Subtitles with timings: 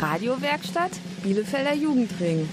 [0.00, 2.48] Radiowerkstatt Bielefelder Jugendring.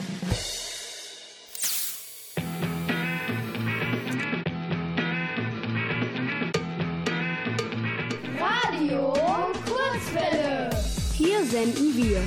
[8.38, 9.14] Radio
[9.66, 10.70] Kurzwelle.
[11.14, 12.22] Hier senden wir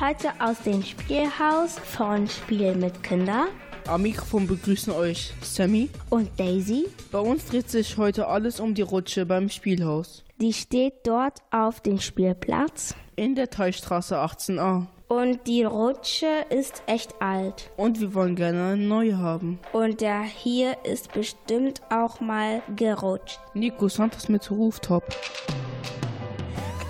[0.00, 3.46] Heute aus dem Spielhaus von Spiel mit Kinder
[3.86, 5.90] Am Mikrofon begrüßen euch Sammy.
[6.10, 6.88] und Daisy.
[7.12, 11.80] Bei uns dreht sich heute alles um die Rutsche beim Spielhaus Die steht dort auf
[11.80, 12.94] dem Spielplatz.
[13.16, 14.86] in der Teichstraße 18a.
[15.08, 17.70] Und die Rutsche ist echt alt.
[17.78, 19.58] Und wir wollen gerne eine neue haben.
[19.72, 23.38] Und der hier ist bestimmt auch mal gerutscht.
[23.54, 25.04] Nico Santos mit Rooftop.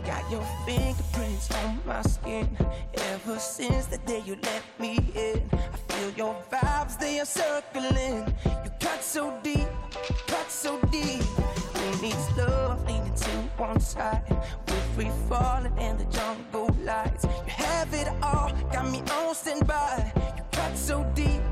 [0.04, 0.42] Got your
[1.36, 2.48] fingerprints on my skin.
[2.94, 8.34] Ever since the day you let me in, I feel your vibes, they are circling.
[8.64, 9.68] You cut so deep,
[10.26, 11.22] cut so deep.
[11.22, 14.22] Who needs love leaning to one side?
[14.68, 17.24] We're free falling in the jungle lights.
[17.24, 20.12] You have it all, got me on standby.
[20.66, 21.42] Cut so deep,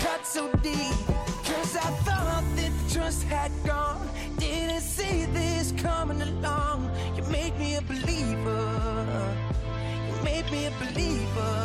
[0.00, 0.96] cut so deep.
[1.44, 4.08] Cause I thought that the trust had gone.
[4.38, 6.90] Didn't see this coming along.
[7.14, 9.36] You made me a believer.
[10.08, 11.56] You made me a believer.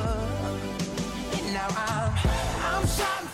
[1.33, 2.13] And now I'm,
[2.69, 3.30] I'm shouting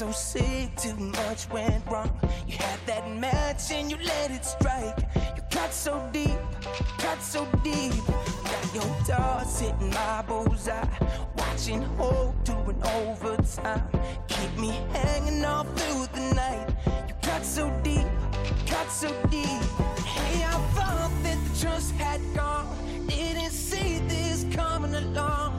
[0.00, 2.10] so sick, too much went wrong.
[2.46, 4.96] You had that match and you let it strike.
[5.36, 6.40] You cut so deep,
[6.96, 7.92] cut so deep.
[8.50, 10.88] Got your thoughts hitting my bullseye.
[11.36, 13.82] Watching hope doing overtime.
[14.26, 16.66] Keep me hanging all through the night.
[17.06, 18.06] You cut so deep,
[18.66, 19.62] cut so deep.
[20.14, 22.66] Hey, I thought that the trust had gone.
[23.06, 25.49] Didn't see this coming along.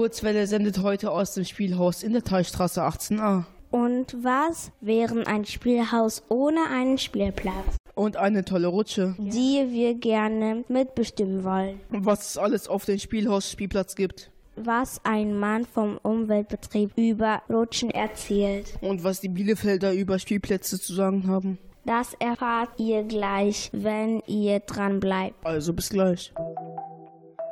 [0.00, 3.44] Kurzwelle sendet heute aus dem Spielhaus in der Teichstraße 18a.
[3.70, 9.14] Und was wäre ein Spielhaus ohne einen Spielplatz, Und eine tolle Rutsche.
[9.18, 11.80] die wir gerne mitbestimmen wollen?
[11.90, 14.30] Und was es alles auf dem Spielhaus-Spielplatz gibt.
[14.56, 18.78] Was ein Mann vom Umweltbetrieb über Rutschen erzählt.
[18.80, 21.58] Und was die Bielefelder über Spielplätze zu sagen haben.
[21.84, 25.44] Das erfahrt ihr gleich, wenn ihr dran bleibt.
[25.44, 26.32] Also bis gleich.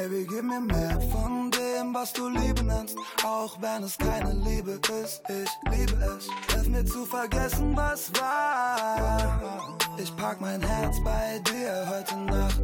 [0.00, 4.80] Baby, gib mir mehr von dem, was du Liebe nennst, auch wenn es keine Liebe
[5.02, 5.20] ist.
[5.28, 6.26] Ich liebe es.
[6.54, 9.76] Hilf mir zu vergessen, was war.
[9.98, 12.62] Ich pack mein Herz bei dir heute Nacht.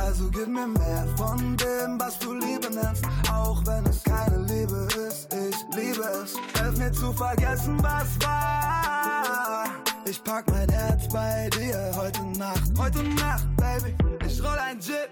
[0.00, 4.88] Also gib mir mehr von dem, was du Liebe nennst, auch wenn es keine Liebe
[5.06, 5.32] ist.
[5.32, 6.34] Ich liebe es.
[6.60, 9.81] Hilf mir zu vergessen, was war.
[10.04, 12.72] Ich pack mein Herz bei dir heute Nacht.
[12.78, 13.94] Heute Nacht, Baby.
[14.26, 15.10] Ich roll ein Jit,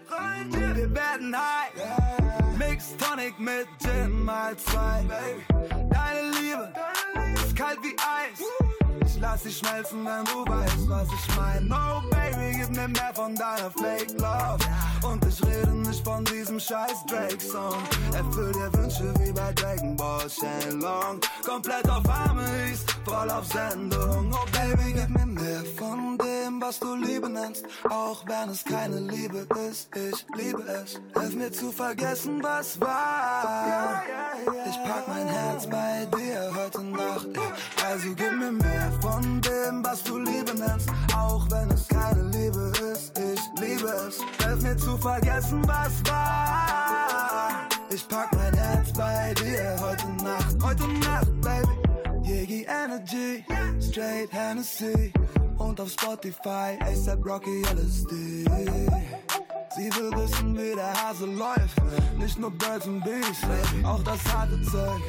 [0.51, 2.59] wir werden high.
[2.59, 5.05] Mix Tonic mit Gin mal zwei.
[5.69, 6.73] Deine Liebe
[7.35, 8.41] ist kalt wie Eis.
[9.07, 11.69] Ich lass dich schmelzen, wenn du weißt, was ich mein.
[11.69, 14.59] No, Baby, gib mir mehr von deiner Fake Love.
[15.03, 17.83] Und ich rede nicht von diesem scheiß Drake-Song.
[18.15, 21.21] Erfüll dir Wünsche wie bei Dragon Ball Shenlong.
[21.45, 24.33] Komplett auf Amis, voll auf Sendung.
[24.33, 27.65] Oh, Baby, gib mir mehr von dem, was du Liebe nennst.
[27.89, 31.01] Auch wenn es keine Liebe ist, ich liebe es.
[31.19, 34.03] Hilf mir zu vergessen, was war.
[34.69, 37.29] Ich pack mein Herz bei dir heute Nacht.
[37.89, 40.89] Also gib mir mehr von dem, was du Liebe nennst.
[41.17, 44.19] Auch wenn es keine Liebe ist, ich liebe es.
[44.45, 47.69] Hilf mir zu vergessen, was war.
[47.93, 51.81] Ich pack mein Herz bei dir heute Nacht, heute Nacht, Baby.
[52.23, 53.45] Yegi Energy,
[53.81, 55.13] Straight Hennessy
[55.59, 58.45] und auf Spotify ASAP Rocky LSD.
[59.77, 61.77] Sie will wissen, wie der Hase läuft.
[62.19, 63.41] Nicht nur Birds und Bees,
[63.85, 65.01] auch das harte Zeug.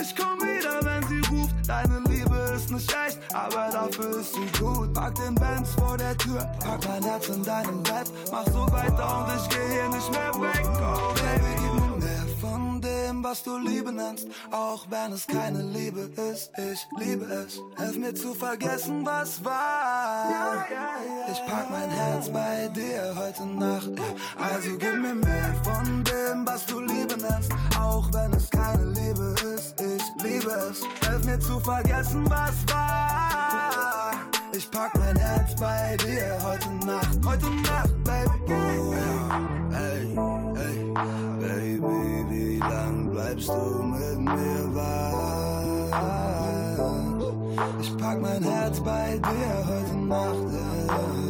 [0.00, 1.54] Ich komm wieder, wenn sie ruft.
[1.66, 4.92] Deine Liebe ist nicht echt, aber dafür ist sie gut.
[4.94, 8.10] Pack den Benz vor der Tür, pack mein Herz in deinem Bett.
[8.32, 10.64] Mach so weiter und ich geh hier nicht mehr weg.
[10.80, 11.85] Oh, Baby, gib mir
[13.26, 14.28] was du Liebe nennst.
[14.52, 17.60] Auch wenn es keine Liebe ist, ich liebe es.
[17.76, 20.64] Hilf mir zu vergessen, was war.
[21.32, 23.90] Ich pack mein Herz bei dir heute Nacht.
[24.40, 27.50] Also gib mir mehr von dem, was du Liebe nennst.
[27.80, 30.78] Auch wenn es keine Liebe ist, ich liebe es.
[31.08, 34.12] Hilf mir zu vergessen, was war.
[34.56, 38.54] Ich pack mein Herz bei dir heute Nacht, heute Nacht, Baby.
[38.54, 38.94] Oh,
[39.72, 40.16] ey,
[40.62, 40.94] ey,
[41.40, 45.12] Baby, wie lang bleibst du mit mir wach?
[47.80, 51.25] Ich pack mein Herz bei dir heute Nacht.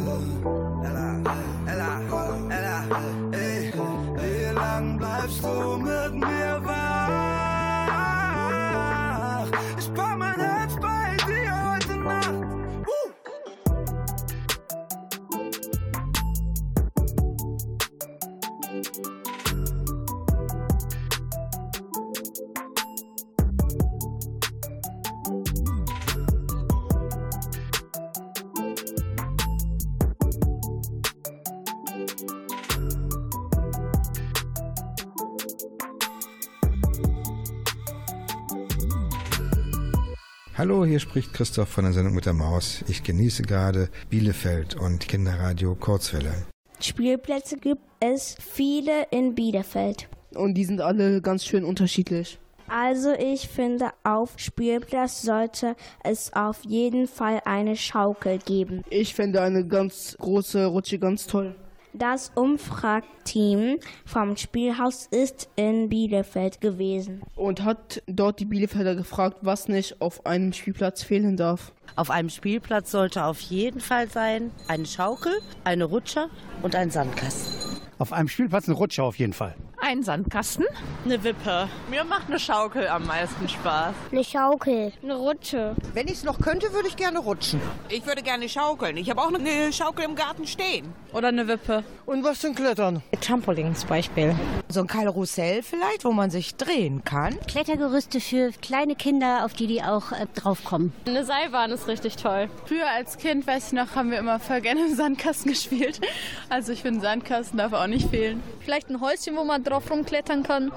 [40.57, 42.83] Hallo, hier spricht Christoph von der Sendung mit der Maus.
[42.87, 46.33] Ich genieße gerade Bielefeld und Kinderradio Kurzwelle.
[46.79, 50.09] Spielplätze gibt es viele in Bielefeld.
[50.33, 52.39] Und die sind alle ganz schön unterschiedlich.
[52.67, 58.81] Also ich finde, auf Spielplatz sollte es auf jeden Fall eine Schaukel geben.
[58.89, 61.55] Ich finde eine ganz große Rutsche ganz toll.
[61.97, 67.23] Das Umfragteam vom Spielhaus ist in Bielefeld gewesen.
[67.35, 71.73] Und hat dort die Bielefelder gefragt, was nicht auf einem Spielplatz fehlen darf.
[71.95, 75.33] Auf einem Spielplatz sollte auf jeden Fall sein eine Schaukel,
[75.63, 76.29] eine Rutsche
[76.61, 77.51] und ein Sandkasten.
[77.97, 79.55] Auf einem Spielplatz eine Rutsche auf jeden Fall.
[79.79, 80.65] Ein Sandkasten.
[81.05, 81.69] Eine Wippe.
[81.89, 83.93] Mir macht eine Schaukel am meisten Spaß.
[84.11, 84.91] Eine Schaukel.
[85.03, 85.75] Eine Rutsche.
[85.93, 87.61] Wenn ich es noch könnte, würde ich gerne rutschen.
[87.89, 88.97] Ich würde gerne schaukeln.
[88.97, 90.91] Ich habe auch eine Schaukel im Garten stehen.
[91.13, 91.83] Oder eine Wippe.
[92.07, 93.03] Und was zum Klettern?
[93.21, 94.35] Trampolin zum Beispiel.
[94.67, 97.39] So ein Karussell vielleicht, wo man sich drehen kann.
[97.47, 100.91] Klettergerüste für kleine Kinder, auf die die auch äh, draufkommen.
[101.05, 102.49] Eine Seilbahn ist richtig toll.
[102.65, 106.01] Früher als Kind, weiß ich noch, haben wir immer voll gerne im Sandkasten gespielt.
[106.49, 108.41] Also ich finde, Sandkasten darf auch nicht fehlen.
[108.61, 110.71] Vielleicht ein Häuschen, wo man drauf rumklettern kann.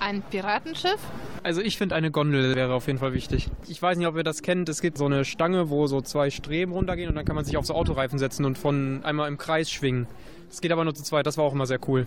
[0.00, 0.98] Ein Piratenschiff?
[1.42, 3.48] Also ich finde, eine Gondel wäre auf jeden Fall wichtig.
[3.68, 4.68] Ich weiß nicht, ob ihr das kennt.
[4.68, 7.56] Es gibt so eine Stange, wo so zwei Streben runtergehen und dann kann man sich
[7.56, 10.06] auf so Autoreifen setzen und von einmal im Kreis schwingen.
[10.48, 11.26] Das geht aber nur zu zweit.
[11.26, 12.06] Das war auch immer sehr cool.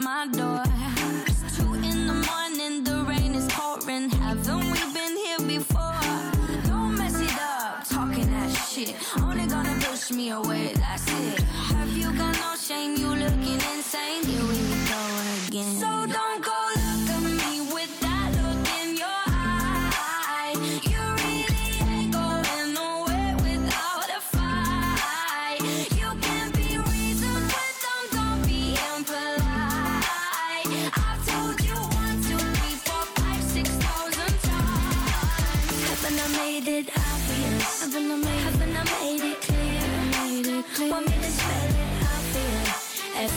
[0.00, 0.62] my door.
[1.26, 4.08] It's two in the morning, the rain is pouring.
[4.10, 5.98] Haven't we been here before?
[6.64, 8.94] Don't mess it up, talking that shit.
[9.20, 11.40] Only gonna push me away, that's it.
[11.40, 12.94] Have you got no shame?
[12.96, 14.24] You looking insane?
[14.24, 14.58] Here we
[14.92, 15.00] go
[15.48, 15.76] again.
[15.80, 15.97] So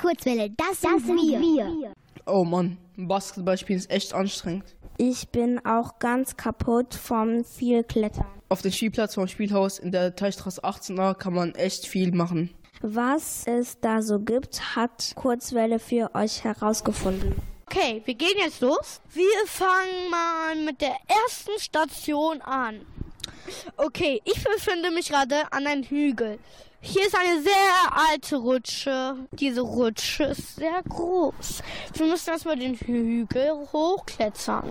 [0.00, 1.92] Kurzwelle, das, sind, wir.
[2.26, 4.64] Oh Mann, Basketballspielen ist echt anstrengend.
[4.96, 8.26] Ich bin auch ganz kaputt vom viel Klettern.
[8.48, 12.50] Auf dem Spielplatz vom Spielhaus in der Teichstraße 18a kann man echt viel machen.
[12.80, 17.34] Was es da so gibt, hat Kurzwelle für euch herausgefunden.
[17.66, 19.02] Okay, wir gehen jetzt los.
[19.12, 22.80] Wir fangen mal mit der ersten Station an.
[23.76, 26.38] Okay, ich befinde mich gerade an einem Hügel.
[26.82, 29.16] Hier ist eine sehr alte Rutsche.
[29.32, 31.62] Diese Rutsche ist sehr groß.
[31.94, 34.70] Wir müssen erstmal den Hügel hochklettern.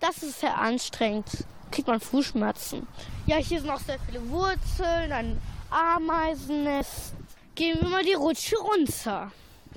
[0.00, 1.26] Das ist sehr anstrengend.
[1.70, 2.86] Kriegt man Fußschmerzen.
[3.26, 5.40] Ja, hier sind auch sehr viele Wurzeln, ein
[5.70, 7.12] Ameisennest.
[7.54, 9.30] Gehen wir mal die Rutsche runter.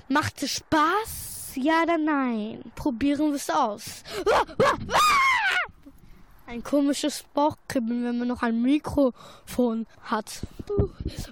[0.08, 1.52] Macht es Spaß?
[1.56, 2.72] Ja oder nein?
[2.74, 4.02] Probieren wir es aus.
[4.32, 5.73] Ah, ah, ah!
[6.46, 10.42] Ein komisches Bauchkribbeln, wenn man noch ein Mikrofon hat.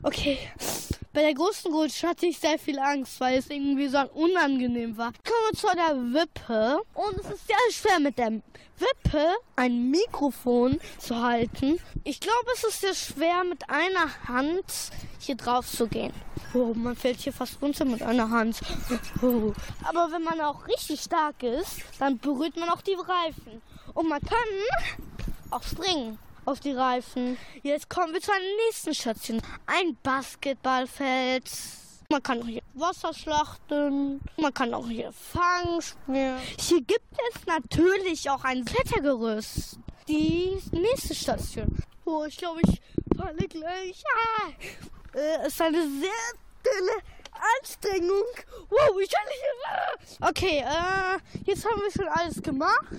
[0.02, 0.38] Okay.
[1.12, 5.12] Bei der großen Rutsche hatte ich sehr viel Angst, weil es irgendwie so unangenehm war.
[5.12, 6.80] Kommen wir zu der Wippe.
[6.94, 11.78] Und es ist sehr schwer mit der Wippe ein Mikrofon zu halten.
[12.04, 14.64] Ich glaube, es ist sehr schwer mit einer Hand
[15.18, 16.12] hier drauf zu gehen.
[16.54, 18.60] Oh, man fällt hier fast runter mit einer Hand.
[19.20, 19.52] Oh.
[19.84, 23.60] Aber wenn man auch richtig stark ist, dann berührt man auch die Reifen.
[23.94, 24.38] Und man kann
[25.50, 27.36] auch springen auf die Reifen.
[27.62, 29.40] Jetzt kommen wir zu einer nächsten Station.
[29.66, 31.50] Ein Basketballfeld.
[32.10, 34.20] Man kann auch hier Wasser schlachten.
[34.36, 36.38] Man kann auch hier Fang spielen.
[36.58, 39.78] Hier gibt es natürlich auch ein Klettergerüst.
[40.08, 41.74] Die nächste Station.
[42.04, 42.80] Oh, ich glaube, ich
[43.16, 44.02] falle gleich.
[44.04, 44.48] Ah.
[45.14, 46.10] Äh, ist eine sehr
[46.64, 47.02] dünne
[47.58, 48.24] Anstrengung.
[48.70, 50.18] Wow, ich kann nicht.
[50.20, 52.94] Okay, äh, jetzt haben wir schon alles gemacht.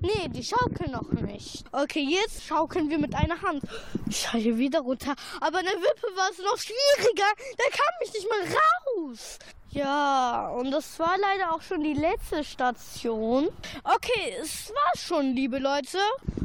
[0.00, 1.64] Nee, die schaukeln noch nicht.
[1.72, 3.62] Okay, jetzt schaukeln wir mit einer Hand.
[4.08, 5.14] Ich falle wieder runter.
[5.40, 7.30] Aber in der Wippe war es noch schwieriger.
[7.56, 8.58] Da kam ich nicht mal
[9.02, 9.38] raus.
[9.70, 13.48] Ja, und das war leider auch schon die letzte Station.
[13.84, 15.98] Okay, es war schon, liebe Leute.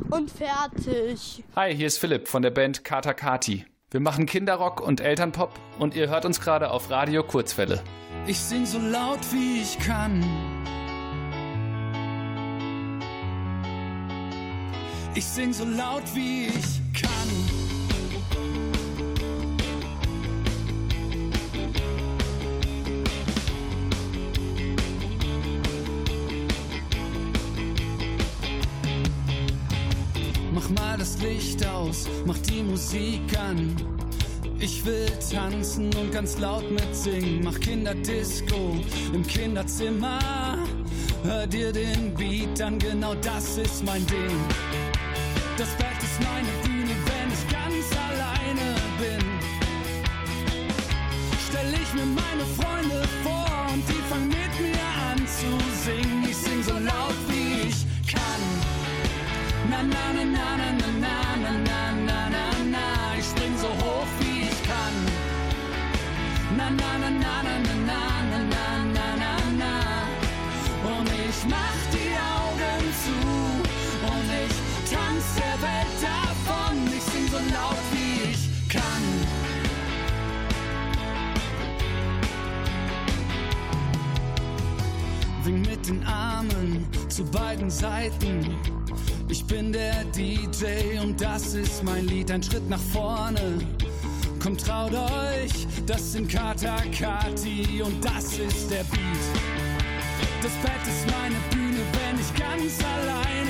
[0.10, 1.44] Und fertig.
[1.56, 3.66] Hi, hier ist Philipp von der Band Kata Kati.
[3.94, 7.80] Wir machen Kinderrock und Elternpop und ihr hört uns gerade auf Radio Kurzwelle.
[8.26, 10.24] Ich sing so laut wie ich kann.
[15.14, 17.63] Ich sing so laut wie ich kann.
[30.74, 33.76] Mal das Licht aus, mach die Musik an.
[34.60, 37.44] Ich will tanzen und ganz laut mitsingen.
[37.44, 38.78] Mach Kinderdisco
[39.14, 40.58] im Kinderzimmer.
[41.24, 44.38] Hör dir den Beat an, genau das ist mein Ding.
[45.58, 49.26] Das Bett ist meine Bühne, wenn ich ganz alleine bin.
[51.50, 53.43] Stell ich mir meine Freunde vor
[90.64, 92.32] DJ und das ist mein Lied.
[92.32, 93.60] Ein Schritt nach vorne.
[94.42, 99.24] Kommt, traut euch, das sind Kata Kati und das ist der Beat.
[100.42, 103.43] Das Bett ist meine Bühne, wenn ich ganz alleine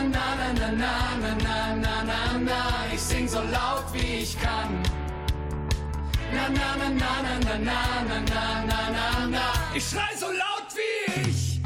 [0.00, 2.58] Na na na na na na na na.
[2.92, 4.82] Ich sing so laut wie ich kann.
[6.32, 9.44] Na na na na na na na na na na na.
[9.74, 11.60] Ich schrei so laut wie ich.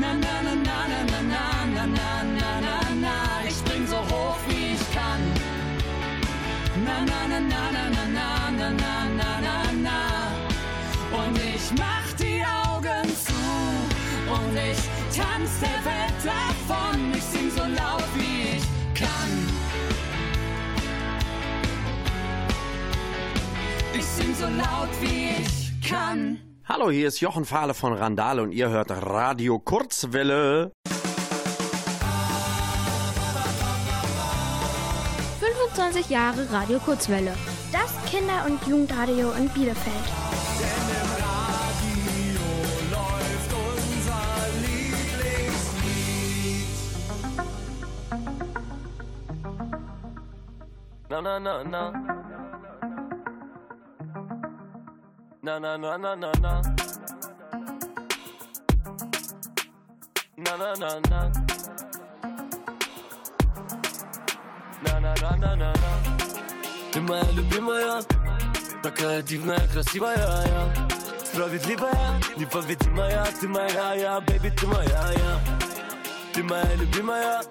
[0.00, 1.20] Na na na na na na
[1.76, 3.14] na na na na na.
[3.46, 5.22] Ich spring so hoch wie ich kann.
[6.84, 9.98] Na na na na na na na na na na na na.
[11.12, 13.40] Und ich mach die Augen zu
[14.34, 14.80] und ich
[15.16, 16.18] tanz der Welt
[25.02, 26.38] wie ich kann.
[26.64, 30.72] Hallo, hier ist Jochen Fahle von Randale und ihr hört Radio Kurzwelle.
[35.74, 37.34] 25 Jahre Radio Kurzwelle.
[37.72, 40.06] Das Kinder- und Jugendradio in Bielefeld.
[42.90, 44.22] läuft unser
[44.60, 45.82] Lieblingslied.
[51.08, 52.41] Na na na na.
[55.42, 55.96] На на на
[66.92, 68.02] Ты моя любимая
[68.84, 70.16] Такая дивная, красивая.
[70.16, 70.88] Я
[71.24, 75.40] Справедливая, непобедимая Ты моя я, бэби, ты моя я.
[76.32, 77.42] Ты моя любимая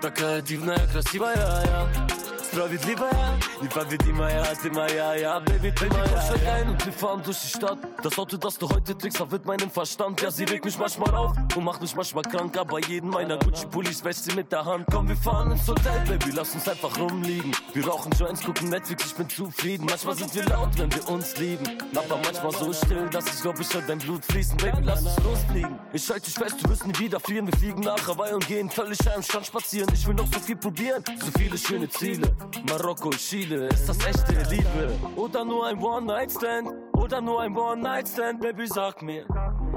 [0.00, 1.36] Такая дивная, красивая.
[1.36, 2.19] я
[2.55, 7.39] Справедливая, непобедимая Ты моя ja, Baby, ты moja ja Steig ein und wir fahren durch
[7.41, 10.77] die Stadt Das Auto, das du heute trägst, verwirrt meinen Verstand Ja, sie regt mich
[10.77, 14.63] manchmal auf und macht mich manchmal krank Aber jeden meiner Gucci-Pullis wäscht sie mit der
[14.63, 18.69] Hand Komm, wir fahren ins Hotel, Baby, lass uns einfach rumliegen Wir rauchen Joints, gucken
[18.69, 22.71] Netflix, ich bin zufrieden Manchmal sind wir laut, wenn wir uns lieben Aber manchmal so
[22.71, 26.25] still, dass ich glaub, ich hör dein Blut fließen Baby, lass uns losfliegen Ich halte
[26.25, 29.21] dich fest, du wirst nie wieder fliehen Wir fliegen nach Hawaii und gehen völlig am
[29.21, 32.33] Strand spazieren Ich will noch so viel probieren, so viele schöne Ziele
[32.69, 34.91] Marokko, Chile, ist das echte Liebe?
[35.15, 36.69] Oder nur ein One-Night-Stand?
[36.93, 38.41] Oder nur ein One-Night-Stand?
[38.41, 39.25] Baby, sag mir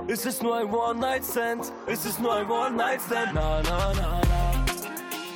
[0.06, 1.72] Ist es nur ein One-Night-Stand?
[1.86, 3.34] Ist es nur ein One-Night-Stand?
[3.34, 4.64] Na, na, na, na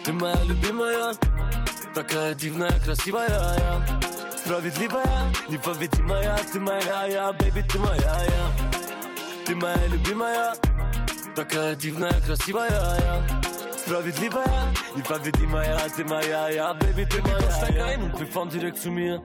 [0.05, 1.15] Ты моя любимая
[1.95, 4.01] Такая дивная, красивая я
[4.37, 10.55] Справедливая, непобедимая Ты моя я, baby, ты моя я Ты моя любимая
[11.35, 13.36] Такая дивная, красивая я
[13.87, 17.51] Справедливая, непобедимая, ты моя, ja, Baby, ты моя.
[17.51, 19.23] Steig ein und wir fahren direkt zu mir.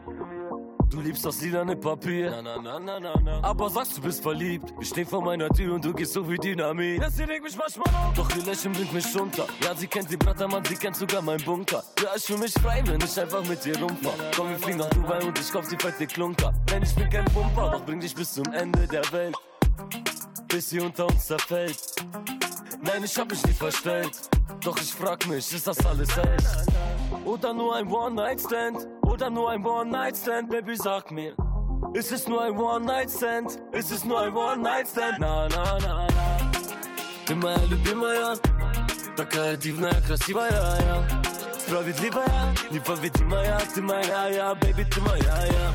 [0.89, 2.31] Du liebst das lilane Papier.
[2.31, 3.43] Na, na, na, na, na.
[3.43, 4.73] Aber sagst, du bist verliebt.
[4.79, 7.01] Ich steh vor meiner Tür und du gehst so wie Dynamit.
[7.01, 8.13] Ja, sie regt mich manchmal auf.
[8.15, 9.45] Doch ihr Lächeln bringt mich runter.
[9.63, 11.83] Ja, sie kennt den Brattermann, sie kennt sogar meinen Bunker.
[12.01, 14.13] Ja, ich fühl mich frei, wenn ich einfach mit dir rumfahr.
[14.35, 16.53] Komm, wir fliegen nach Dubai und ich kauf die fette Klunker.
[16.71, 19.35] Denn ich bin kein Pumper, doch bring dich bis zum Ende der Welt.
[20.47, 21.77] Bis sie unter uns zerfällt.
[22.81, 24.29] Nein, ich hab mich nie verstellt.
[24.61, 26.47] Doch ich frag mich, ist das alles echt?
[27.25, 28.87] Oder nur ein One-Night-Stand?
[29.03, 30.49] Oder nur ein One-Night-Stand?
[30.49, 31.35] Baby, sag mir.
[31.93, 33.59] Ist es nur ein One-Night-Stand?
[33.71, 35.19] Ist es nur ein One-Night-Stand?
[35.19, 36.07] Na, na, na, na.
[37.25, 38.37] Ты моя любимая,
[39.17, 41.03] такая дивная, красивая, я.
[41.59, 45.73] Справедливая, непобедимая, ты моя, я, baby, ты моя, я.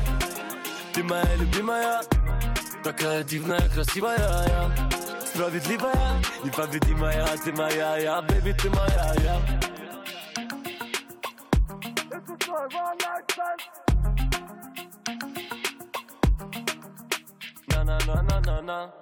[0.93, 2.01] Ты моя любимая,
[2.83, 4.96] такая дивная, красивая, я.
[5.37, 9.39] Справедливая, непобедимая, ты моя, я, baby, ты моя, я.
[17.67, 18.93] Na, na, na, na, na, na.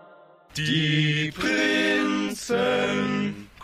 [0.58, 2.72] Die Prinzen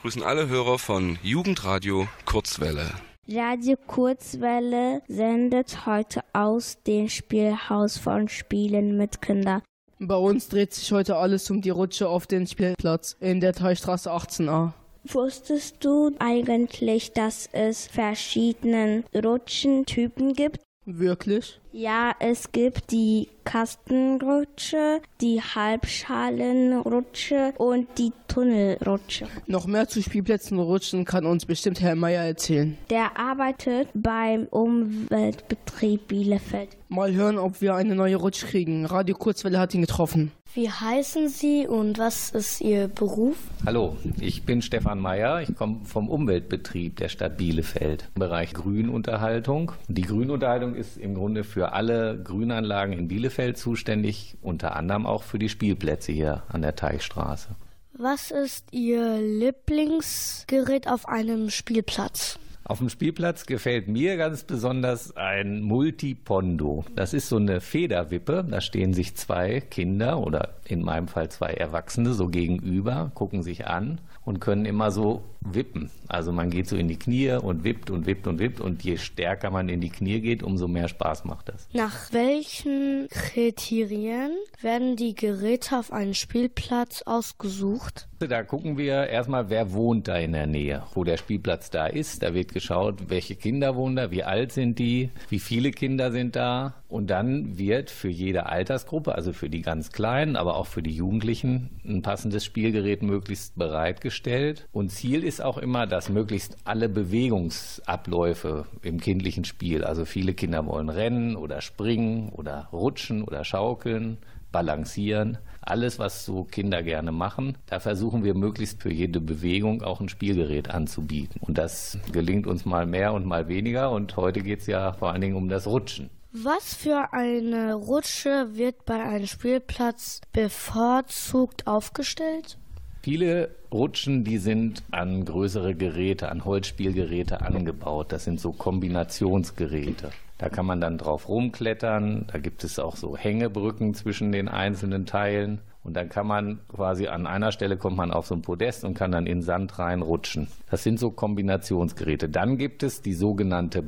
[0.08, 2.94] grüßen alle Hörer von Jugendradio Kurzwelle.
[3.28, 9.62] Radio Kurzwelle sendet heute aus dem Spielhaus von Spielen mit Kindern.
[10.05, 14.11] Bei uns dreht sich heute alles um die Rutsche auf den Spielplatz in der Teilstraße
[14.11, 14.73] 18a.
[15.05, 20.61] Wusstest du eigentlich, dass es verschiedene Rutschentypen gibt?
[20.85, 21.61] Wirklich?
[21.71, 29.29] Ja, es gibt die Kastenrutsche, die Halbschalenrutsche und die Tunnelrutsche.
[29.47, 32.77] Noch mehr zu Spielplätzen und Rutschen kann uns bestimmt Herr Meier erzählen.
[32.91, 36.71] Der arbeitet beim Umweltbetrieb Bielefeld.
[36.89, 38.85] Mal hören, ob wir eine neue Rutsche kriegen.
[38.85, 40.33] Radio Kurzwelle hat ihn getroffen.
[40.55, 43.39] Wie heißen Sie und was ist Ihr Beruf?
[43.65, 45.41] Hallo, ich bin Stefan Meyer.
[45.41, 49.73] Ich komme vom Umweltbetrieb der Stadt Bielefeld im Bereich Grünunterhaltung.
[49.89, 55.39] Die Grünunterhaltung ist im Grunde für alle Grünanlagen in Bielefeld zuständig, unter anderem auch für
[55.39, 57.57] die Spielplätze hier an der Teichstraße.
[57.95, 62.39] Was ist Ihr Lieblingsgerät auf einem Spielplatz?
[62.65, 66.85] Auf dem Spielplatz gefällt mir ganz besonders ein Multipondo.
[66.95, 68.47] Das ist so eine Federwippe.
[68.49, 73.67] Da stehen sich zwei Kinder oder in meinem Fall zwei Erwachsene so gegenüber, gucken sich
[73.67, 75.91] an und können immer so wippen.
[76.09, 78.97] Also man geht so in die Knie und wippt und wippt und wippt und je
[78.97, 81.69] stärker man in die Knie geht, umso mehr Spaß macht das.
[81.73, 88.09] Nach welchen Kriterien werden die Geräte auf einem Spielplatz ausgesucht?
[88.19, 92.23] Da gucken wir erstmal, wer wohnt da in der Nähe, wo der Spielplatz da ist.
[92.23, 96.37] Da wird geschaut, welche Kinder wohnen da, wie alt sind die, wie viele Kinder sind
[96.37, 96.75] da.
[96.89, 100.95] Und dann wird für jede Altersgruppe, also für die ganz Kleinen, aber auch für die
[100.95, 104.69] Jugendlichen, ein passendes Spielgerät möglichst bereitgestellt.
[104.73, 110.67] Und Ziel ist auch immer, dass möglichst alle Bewegungsabläufe im kindlichen Spiel, also viele Kinder
[110.67, 114.19] wollen rennen oder springen oder rutschen oder schaukeln,
[114.53, 120.01] balancieren, alles, was so Kinder gerne machen, da versuchen wir möglichst für jede Bewegung auch
[120.01, 121.41] ein Spielgerät anzubieten.
[121.41, 123.91] Und das gelingt uns mal mehr und mal weniger.
[123.91, 126.11] Und heute geht es ja vor allen Dingen um das Rutschen.
[126.33, 132.57] Was für eine Rutsche wird bei einem Spielplatz bevorzugt aufgestellt?
[133.03, 138.13] Viele Rutschen, die sind an größere Geräte, an Holzspielgeräte angebaut.
[138.13, 140.11] Das sind so Kombinationsgeräte.
[140.39, 142.27] Da kann man dann drauf rumklettern.
[142.33, 145.61] Da gibt es auch so Hängebrücken zwischen den einzelnen Teilen.
[145.83, 148.95] Und dann kann man quasi an einer Stelle kommt man auf so ein Podest und
[148.95, 150.47] kann dann in Sand reinrutschen.
[150.71, 152.29] Das sind so Kombinationsgeräte.
[152.29, 153.83] Dann gibt es die sogenannte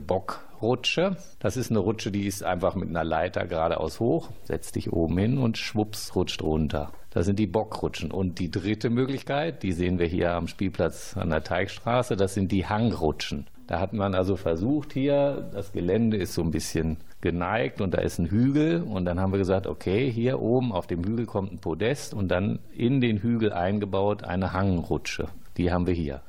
[0.64, 1.18] Bockrutsche.
[1.40, 5.18] Das ist eine Rutsche, die ist einfach mit einer Leiter geradeaus hoch, setzt dich oben
[5.18, 6.90] hin und schwupps rutscht runter.
[7.11, 8.11] Das sind die Bockrutschen.
[8.11, 12.50] Und die dritte Möglichkeit, die sehen wir hier am Spielplatz an der Teigstraße, das sind
[12.50, 13.46] die Hangrutschen.
[13.66, 17.98] Da hat man also versucht hier, das Gelände ist so ein bisschen geneigt und da
[17.98, 21.53] ist ein Hügel und dann haben wir gesagt, okay, hier oben auf dem Hügel kommt
[21.53, 25.29] ein Podest und dann in den Hügel eingebaut eine Hangrutsche.
[25.59, 26.22] Die haben wir hier.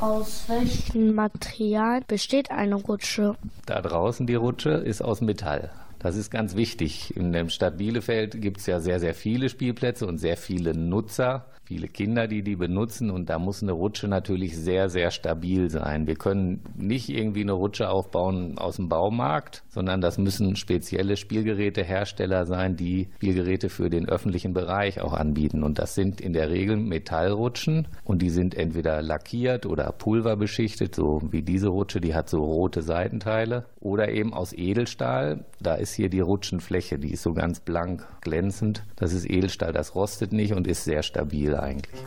[0.00, 3.36] Aus welchem Material besteht eine Rutsche?
[3.66, 5.70] Da draußen die Rutsche ist aus Metall.
[5.98, 7.16] Das ist ganz wichtig.
[7.16, 11.46] In der Stadt Bielefeld gibt es ja sehr, sehr viele Spielplätze und sehr viele Nutzer,
[11.66, 13.10] viele Kinder, die die benutzen.
[13.10, 16.06] Und da muss eine Rutsche natürlich sehr, sehr stabil sein.
[16.06, 22.46] Wir können nicht irgendwie eine Rutsche aufbauen aus dem Baumarkt, sondern das müssen spezielle Spielgerätehersteller
[22.46, 25.62] sein, die Spielgeräte für den öffentlichen Bereich auch anbieten.
[25.64, 31.20] Und das sind in der Regel Metallrutschen und die sind entweder lackiert oder pulverbeschichtet, so
[31.30, 35.44] wie diese Rutsche, die hat so rote Seitenteile, oder eben aus Edelstahl.
[35.60, 38.84] Da ist hier die Rutschenfläche, die ist so ganz blank glänzend.
[38.96, 42.02] Das ist Edelstahl, das rostet nicht und ist sehr stabil eigentlich.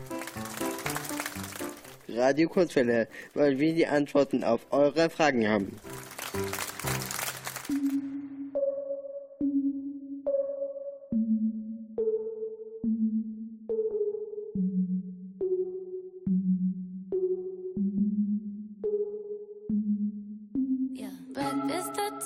[2.09, 5.79] Radio Kurzwelle, weil wir die Antworten auf eure Fragen haben.
[21.33, 22.19] Breakfast at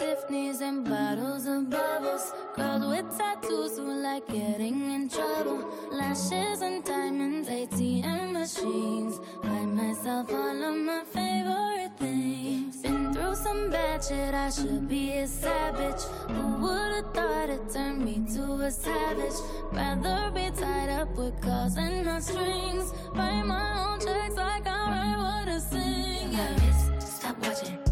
[14.34, 16.02] ratchet, I should be a savage.
[16.30, 19.38] Who would've thought it turned me to a savage?
[19.72, 22.92] Rather be tied up with calls and not strings.
[23.14, 26.32] Write my own checks like I write what I sing.
[26.32, 27.83] Yeah, stop watching.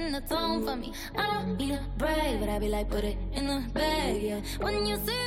[0.00, 0.92] Setting the tone for me.
[1.16, 4.40] I don't need a brag, but I be like, put it in the bag, yeah.
[4.58, 5.19] When you see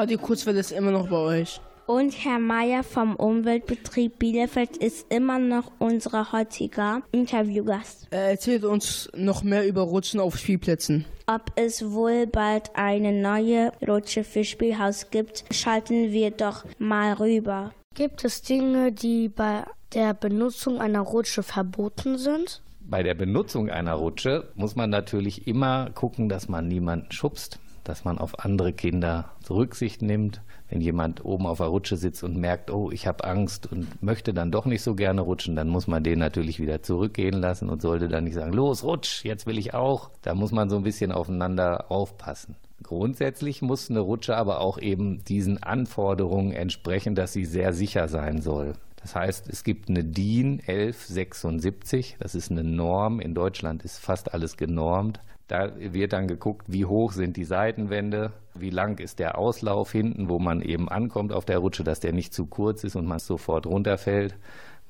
[0.00, 1.60] Radio Kurzwelle ist immer noch bei euch.
[1.86, 8.06] Und Herr Meier vom Umweltbetrieb Bielefeld ist immer noch unser heutiger Interviewgast.
[8.10, 11.04] Er erzählt uns noch mehr über Rutschen auf Spielplätzen.
[11.26, 17.72] Ob es wohl bald eine neue Rutsche für Spielhaus gibt, schalten wir doch mal rüber.
[17.94, 22.62] Gibt es Dinge, die bei der Benutzung einer Rutsche verboten sind?
[22.80, 28.04] Bei der Benutzung einer Rutsche muss man natürlich immer gucken, dass man niemanden schubst, dass
[28.04, 30.42] man auf andere Kinder Rücksicht nimmt.
[30.68, 34.32] Wenn jemand oben auf der Rutsche sitzt und merkt, oh, ich habe Angst und möchte
[34.32, 37.82] dann doch nicht so gerne rutschen, dann muss man den natürlich wieder zurückgehen lassen und
[37.82, 40.10] sollte dann nicht sagen, los, rutsch, jetzt will ich auch.
[40.22, 42.54] Da muss man so ein bisschen aufeinander aufpassen.
[42.82, 48.40] Grundsätzlich muss eine Rutsche aber auch eben diesen Anforderungen entsprechen, dass sie sehr sicher sein
[48.40, 48.74] soll.
[49.02, 53.20] Das heißt, es gibt eine DIN 1176, das ist eine Norm.
[53.20, 55.20] In Deutschland ist fast alles genormt.
[55.50, 60.28] Da wird dann geguckt, wie hoch sind die Seitenwände, wie lang ist der Auslauf hinten,
[60.28, 63.18] wo man eben ankommt auf der Rutsche, dass der nicht zu kurz ist und man
[63.18, 64.36] sofort runterfällt.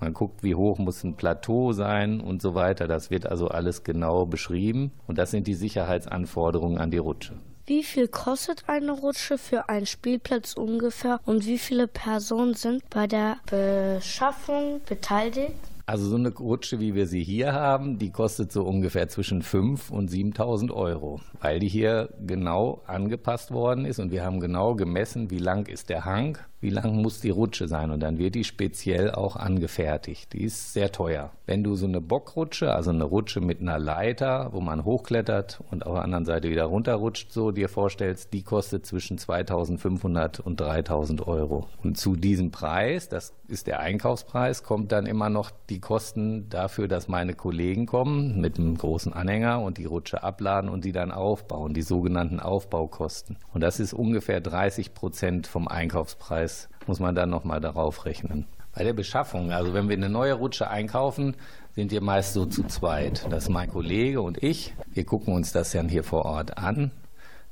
[0.01, 2.87] Man guckt, wie hoch muss ein Plateau sein und so weiter.
[2.87, 4.93] Das wird also alles genau beschrieben.
[5.07, 7.33] Und das sind die Sicherheitsanforderungen an die Rutsche.
[7.65, 13.07] Wie viel kostet eine Rutsche für einen Spielplatz ungefähr und wie viele Personen sind bei
[13.07, 15.70] der Beschaffung beteiligt?
[15.91, 19.91] Also so eine Rutsche, wie wir sie hier haben, die kostet so ungefähr zwischen 5.000
[19.91, 25.33] und 7.000 Euro, weil die hier genau angepasst worden ist und wir haben genau gemessen,
[25.33, 28.45] wie lang ist der Hang, wie lang muss die Rutsche sein und dann wird die
[28.45, 30.33] speziell auch angefertigt.
[30.33, 31.33] Die ist sehr teuer.
[31.47, 35.85] Wenn du so eine Bockrutsche, also eine Rutsche mit einer Leiter, wo man hochklettert und
[35.87, 41.27] auf der anderen Seite wieder runterrutscht, so dir vorstellst, die kostet zwischen 2.500 und 3.000
[41.27, 41.67] Euro.
[41.83, 46.89] Und zu diesem Preis, das ist der Einkaufspreis, kommt dann immer noch die Kosten dafür,
[46.89, 51.11] dass meine Kollegen kommen mit einem großen Anhänger und die Rutsche abladen und sie dann
[51.11, 53.37] aufbauen, die sogenannten Aufbaukosten.
[53.53, 58.47] Und das ist ungefähr 30 Prozent vom Einkaufspreis muss man dann nochmal darauf rechnen.
[58.75, 61.37] Bei der Beschaffung, also wenn wir eine neue Rutsche einkaufen,
[61.75, 63.27] sind wir meist so zu zweit.
[63.31, 64.75] Das ist mein Kollege und ich.
[64.93, 66.91] Wir gucken uns das dann hier vor Ort an.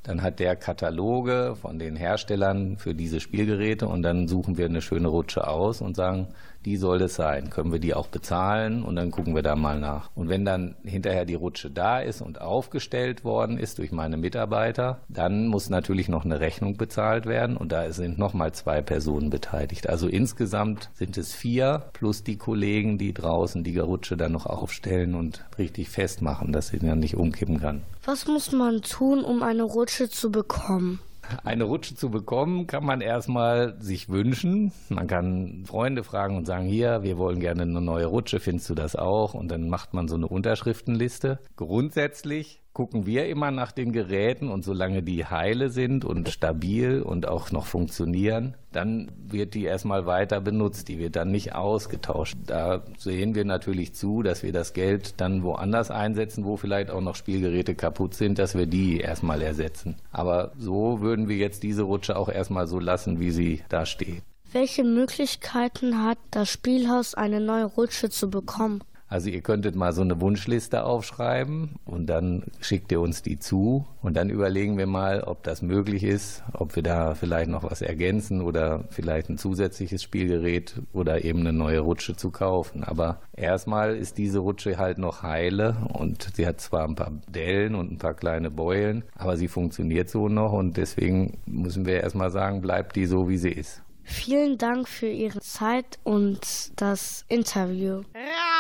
[0.02, 4.80] Dann hat der Kataloge von den Herstellern für diese Spielgeräte und dann suchen wir eine
[4.80, 6.28] schöne Rutsche aus und sagen,
[6.64, 7.50] die soll es sein.
[7.50, 10.10] Können wir die auch bezahlen und dann gucken wir da mal nach.
[10.14, 15.00] Und wenn dann hinterher die Rutsche da ist und aufgestellt worden ist durch meine Mitarbeiter,
[15.08, 19.88] dann muss natürlich noch eine Rechnung bezahlt werden und da sind nochmal zwei Personen beteiligt.
[19.88, 25.14] Also insgesamt sind es vier plus die Kollegen, die draußen die Rutsche dann noch aufstellen
[25.14, 27.82] und richtig festmachen, dass sie dann nicht umkippen kann.
[28.04, 31.00] Was muss man tun, um eine Rutsche zu bekommen?
[31.44, 34.72] Eine Rutsche zu bekommen, kann man erstmal sich wünschen.
[34.88, 38.74] Man kann Freunde fragen und sagen, hier, wir wollen gerne eine neue Rutsche, findest du
[38.74, 39.34] das auch?
[39.34, 41.38] Und dann macht man so eine Unterschriftenliste.
[41.56, 47.26] Grundsätzlich gucken wir immer nach den Geräten und solange die heile sind und stabil und
[47.26, 50.86] auch noch funktionieren, dann wird die erstmal weiter benutzt.
[50.86, 52.36] Die wird dann nicht ausgetauscht.
[52.46, 57.00] Da sehen wir natürlich zu, dass wir das Geld dann woanders einsetzen, wo vielleicht auch
[57.00, 59.96] noch Spielgeräte kaputt sind, dass wir die erstmal ersetzen.
[60.12, 64.22] Aber so würden wir jetzt diese Rutsche auch erstmal so lassen, wie sie da steht.
[64.52, 68.84] Welche Möglichkeiten hat das Spielhaus, eine neue Rutsche zu bekommen?
[69.08, 73.86] Also ihr könntet mal so eine Wunschliste aufschreiben und dann schickt ihr uns die zu
[74.02, 77.80] und dann überlegen wir mal, ob das möglich ist, ob wir da vielleicht noch was
[77.80, 82.84] ergänzen oder vielleicht ein zusätzliches Spielgerät oder eben eine neue Rutsche zu kaufen.
[82.84, 87.74] Aber erstmal ist diese Rutsche halt noch heile und sie hat zwar ein paar Dellen
[87.74, 92.30] und ein paar kleine Beulen, aber sie funktioniert so noch und deswegen müssen wir erstmal
[92.30, 93.82] sagen, bleibt die so, wie sie ist.
[94.10, 96.40] Vielen Dank für Ihre Zeit und
[96.80, 98.02] das Interview.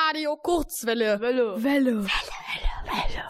[0.08, 1.18] Radio Kurzwelle.
[1.20, 1.58] Welle.
[1.62, 1.92] Welle.
[1.92, 2.06] Welle.
[2.86, 3.28] Welle.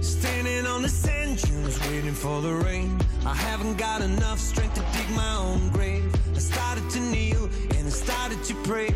[0.00, 2.98] Standing on the sand dunes, waiting for the rain.
[3.26, 6.10] I haven't got enough strength to dig my own grave.
[6.34, 7.44] I started to kneel
[7.76, 8.94] and I started to pray.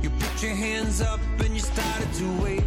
[0.00, 2.64] You put your hands up and you started to wave.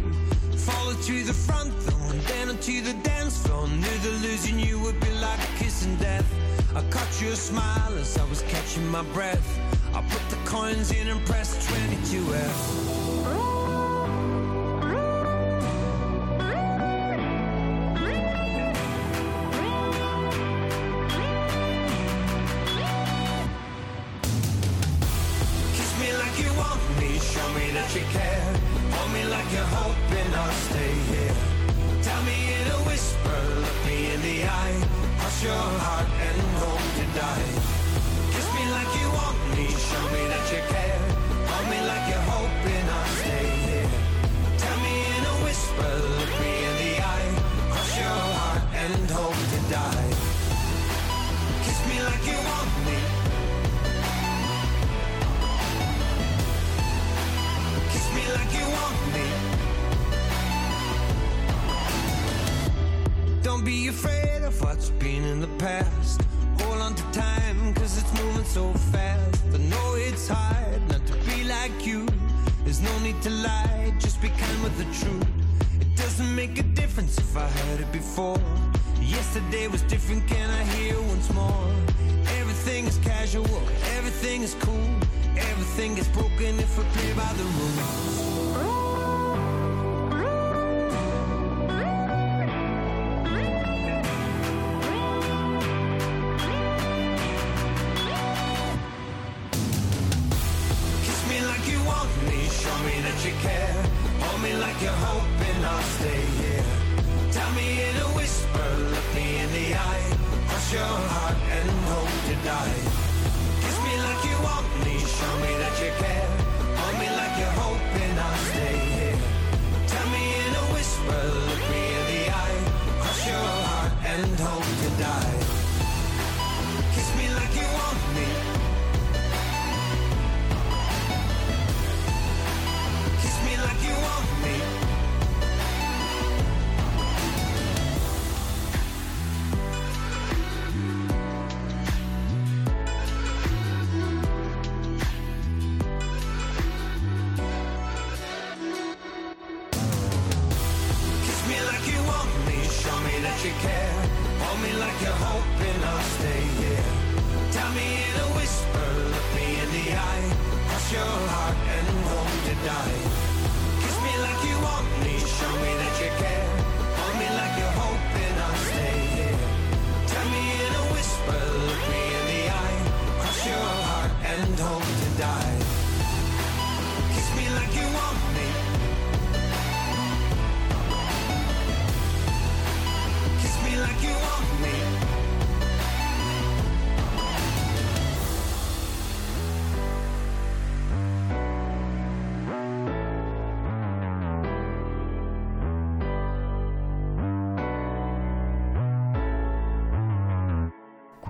[0.58, 3.66] Followed to the front door and then onto the dance floor.
[3.66, 6.24] Knew that losing you would be like a kiss in death.
[6.74, 9.60] I caught your smile as I was catching my breath.
[9.94, 12.32] I put the coins in and pressed 22F.
[25.76, 28.54] Kiss me like you want me, show me that you care.
[28.92, 31.34] Hold me like you're hoping I'll stay here.
[32.02, 34.88] Tell me in a whisper, look me in the eye.
[35.42, 36.01] Your heart
[63.64, 66.20] Be afraid of what's been in the past.
[66.60, 69.42] Hold on to time, cause it's moving so fast.
[69.54, 72.08] I know it's hard not to be like you.
[72.64, 75.26] There's no need to lie, just be kind with the truth.
[75.80, 78.40] It doesn't make a difference if I heard it before.
[79.00, 81.72] Yesterday was different, can I hear once more?
[82.40, 83.62] Everything is casual,
[83.96, 84.88] everything is cool.
[85.36, 88.81] Everything is broken if we play by the rules.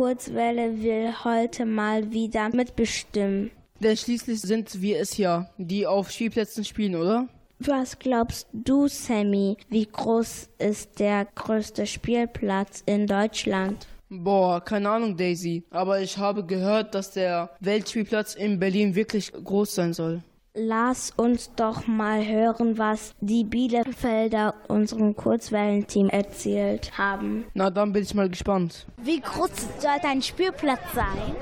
[0.02, 3.52] Kurzwelle will heute mal wieder mitbestimmen.
[3.78, 7.28] Denn schließlich sind wir es ja, die auf Spielplätzen spielen, oder?
[7.60, 9.56] Was glaubst du, Sammy?
[9.68, 13.86] Wie groß ist der größte Spielplatz in Deutschland?
[14.08, 15.62] Boah, keine Ahnung, Daisy.
[15.70, 20.20] Aber ich habe gehört, dass der Weltspielplatz in Berlin wirklich groß sein soll.
[20.54, 27.46] Lass uns doch mal hören, was die Bielefelder unserem Kurzwellenteam erzählt haben.
[27.54, 28.84] Na, dann bin ich mal gespannt.
[28.98, 29.48] Wie groß
[29.78, 31.36] sollte ein Spielplatz sein?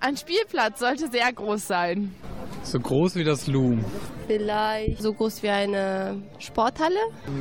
[0.00, 2.14] Ein Spielplatz sollte sehr groß sein.
[2.62, 3.84] So groß wie das Loom.
[4.26, 6.96] Vielleicht so groß wie eine Sporthalle?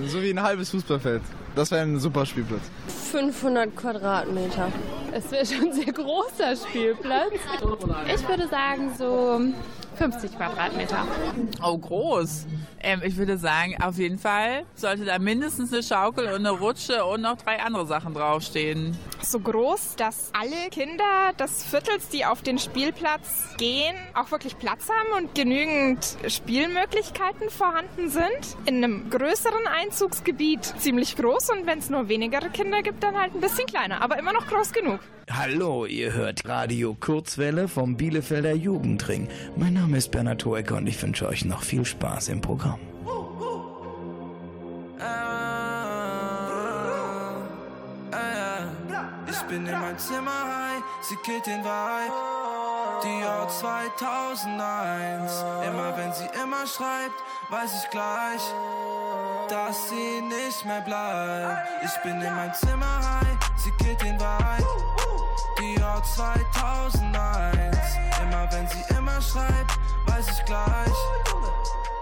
[0.07, 1.21] So wie ein halbes Fußballfeld.
[1.55, 2.69] Das wäre ein super Spielplatz.
[3.13, 4.69] 500 Quadratmeter.
[5.13, 7.31] Es wäre schon ein sehr großer Spielplatz.
[8.13, 9.39] Ich würde sagen so
[9.95, 11.05] 50 Quadratmeter.
[11.63, 12.45] Oh, groß.
[12.81, 17.05] Ähm, ich würde sagen, auf jeden Fall sollte da mindestens eine Schaukel und eine Rutsche
[17.05, 18.97] und noch drei andere Sachen draufstehen.
[19.21, 24.87] So groß, dass alle Kinder des Viertels, die auf den Spielplatz gehen, auch wirklich Platz
[24.89, 28.57] haben und genügend Spielmöglichkeiten vorhanden sind.
[28.65, 33.33] In einem größeren Einzugsgebiet ziemlich groß und wenn es nur weniger Kinder gibt, dann halt
[33.33, 34.99] ein bisschen kleiner, aber immer noch groß genug.
[35.31, 39.27] Hallo, ihr hört Radio Kurzwelle vom Bielefelder Jugendring.
[39.55, 42.79] Mein Name ist Bernhard Hoecker und ich wünsche euch noch viel Spaß im Programm.
[49.27, 52.13] Ich bin in mein Zimmer high, sie killt den Vibe.
[53.03, 55.45] Die Jahr 2001.
[55.67, 57.13] Immer wenn sie immer schreibt,
[57.49, 58.41] weiß ich gleich,
[59.49, 61.67] dass sie nicht mehr bleibt.
[61.83, 64.67] Ich bin in mein Zimmer high, sie killt den Vibe.
[65.59, 67.77] Die Jahr 2001.
[68.21, 70.97] Immer wenn sie immer schreibt, weiß ich gleich,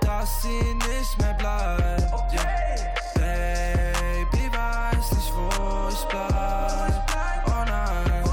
[0.02, 2.34] dass sie nicht mehr bleibt.
[2.34, 2.74] Yeah.
[3.16, 7.46] Baby weiß nicht, wo ich bleib.
[7.46, 8.24] Oh nein,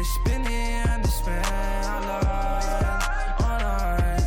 [0.00, 1.42] ich bin hier nicht mehr
[1.96, 3.34] allein.
[3.40, 4.24] Oh nein,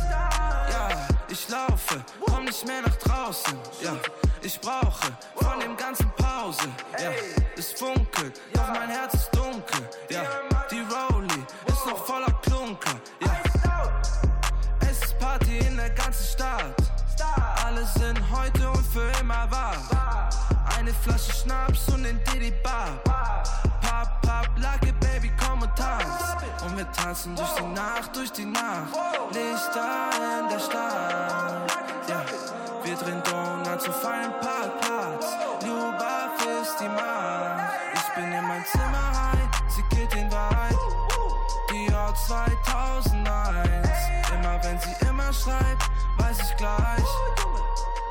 [1.28, 3.58] ich laufe, komm nicht mehr nach draußen.
[3.82, 3.96] Ja,
[4.42, 6.10] ich brauche von dem ganzen
[6.52, 6.68] Pause.
[6.98, 7.10] Ja,
[7.56, 9.88] es funkelt, doch mein Herz ist dunkel.
[10.10, 10.22] Ja,
[10.70, 12.94] die Rolli ist noch voller Klunker.
[13.20, 13.36] Ja,
[14.80, 16.74] es ist Party in der ganzen Stadt.
[17.64, 19.78] Alle sind heute und für immer wach.
[20.76, 22.98] Eine Flasche Schnaps und den Diddy Bar.
[23.04, 26.36] Pap, pap, lacke, Baby, komm und tanz.
[26.64, 28.92] Und wir tanzen durch die Nacht, durch die Nacht.
[29.30, 31.72] Lichter in der Stadt.
[32.08, 32.24] Ja,
[32.84, 35.21] wir drehen Donuts auf einem Parkplatz.
[36.84, 37.70] Die.
[37.94, 40.28] Ich bin in mein Zimmer high, sie killt den.
[41.70, 43.88] Die Jahr 2001.
[44.34, 47.08] Immer wenn sie immer schreibt, weiß ich gleich,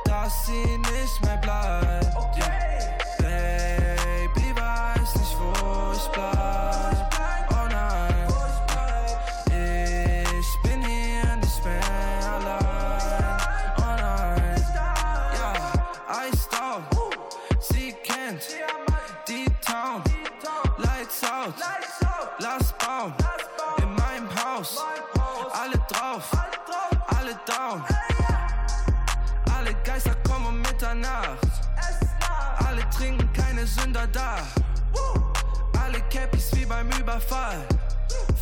[0.04, 1.92] dass sie nicht mehr bleibt.
[2.36, 2.81] Yeah.
[34.02, 34.36] Sünder da.
[35.80, 37.66] Alle Cappies wie beim Überfall.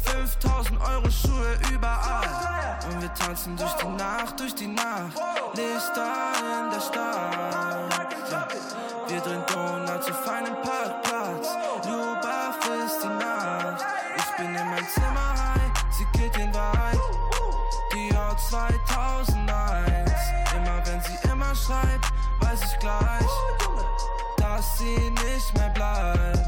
[0.05, 2.79] 5000 Euro Schuhe überall.
[2.91, 5.17] Und wir tanzen durch die Nacht, durch die Nacht.
[5.55, 6.13] Lichter
[6.65, 8.11] in der Stadt.
[9.09, 11.49] Wir drehen Donuts auf einem Parkplatz.
[11.87, 13.85] Lubaf ist die Nacht.
[14.17, 16.53] Ich bin in mein Zimmer high, sie killt den.
[17.93, 20.13] Die Jahr 2001.
[20.57, 23.20] Immer wenn sie immer schreibt, weiß ich gleich,
[24.81, 26.40] sie nicht mehr bleibt.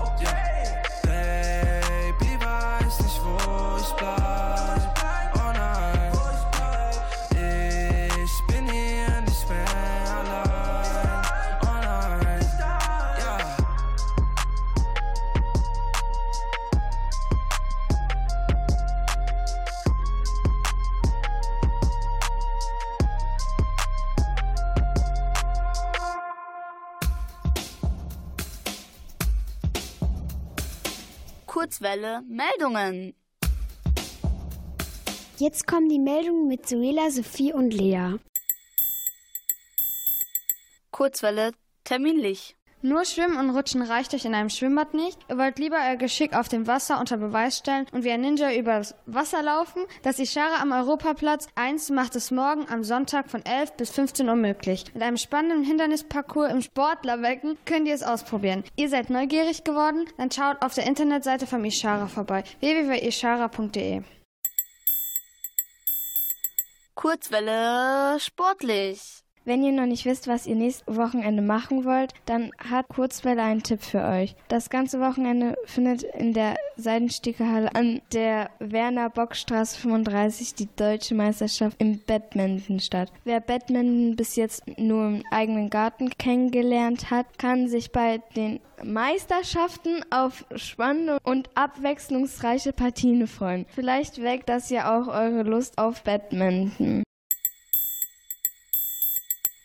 [31.72, 33.14] Kurzwelle Meldungen.
[35.38, 38.18] Jetzt kommen die Meldungen mit Suela, Sophie und Lea.
[40.90, 41.52] Kurzwelle
[41.84, 42.56] terminlich.
[42.84, 45.16] Nur Schwimmen und Rutschen reicht euch in einem Schwimmbad nicht.
[45.28, 48.52] Ihr wollt lieber euer Geschick auf dem Wasser unter Beweis stellen und wie ein Ninja
[48.52, 49.84] übers Wasser laufen.
[50.02, 54.34] Das Ishara am Europaplatz 1 macht es morgen am Sonntag von 11 bis 15 Uhr
[54.34, 54.84] möglich.
[54.94, 58.64] Mit einem spannenden Hindernisparcours im Sportlerbecken könnt ihr es ausprobieren.
[58.74, 60.06] Ihr seid neugierig geworden?
[60.16, 62.42] Dann schaut auf der Internetseite vom Ishara vorbei.
[62.58, 64.02] www.ishara.de
[66.96, 69.21] Kurzwelle sportlich.
[69.44, 73.64] Wenn ihr noch nicht wisst, was ihr nächstes Wochenende machen wollt, dann hat Kurzwelle einen
[73.64, 74.36] Tipp für euch.
[74.46, 81.76] Das ganze Wochenende findet in der Seidenstickerhalle an der Werner Bockstraße 35 die deutsche Meisterschaft
[81.80, 83.10] im Badminton statt.
[83.24, 90.04] Wer Badminton bis jetzt nur im eigenen Garten kennengelernt hat, kann sich bei den Meisterschaften
[90.10, 93.66] auf spannende und abwechslungsreiche Partien freuen.
[93.74, 97.02] Vielleicht weckt das ja auch eure Lust auf Badminton.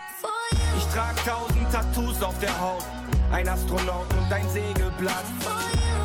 [0.79, 2.85] Ich trag tausend Tattoos auf der Haut,
[3.33, 5.25] ein Astronaut und ein Segelblatt.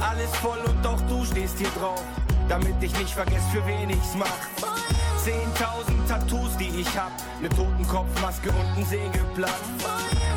[0.01, 2.03] Alles voll und doch du stehst hier drauf,
[2.47, 4.27] damit ich nicht vergesse, für wen ich's mach.
[5.23, 9.61] Zehntausend Tattoos, die ich hab, ne Totenkopfmaske und ein Segelblatt.